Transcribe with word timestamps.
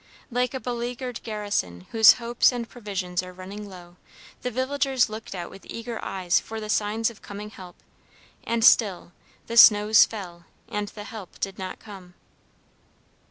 Like 0.31 0.55
a 0.55 0.59
beleaguered 0.59 1.21
garrison, 1.21 1.81
whose 1.91 2.13
hopes 2.13 2.51
and 2.51 2.67
provisions 2.67 3.21
are 3.21 3.31
running 3.31 3.69
low, 3.69 3.97
the 4.41 4.49
villagers 4.49 5.09
looked 5.09 5.35
out 5.35 5.51
with 5.51 5.63
eager 5.69 6.03
eyes 6.03 6.39
for 6.39 6.59
the 6.59 6.69
signs 6.69 7.11
of 7.11 7.21
coming 7.21 7.51
help, 7.51 7.75
and 8.43 8.65
still 8.65 9.11
the 9.45 9.57
snows 9.57 10.05
fell, 10.07 10.45
and 10.67 10.87
the 10.87 11.03
help 11.03 11.39
did 11.39 11.59
not 11.59 11.77
come. 11.77 12.15